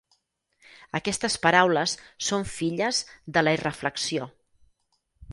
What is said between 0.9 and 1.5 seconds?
Aquestes